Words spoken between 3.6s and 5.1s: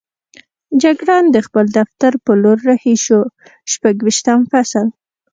شپږویشتم فصل.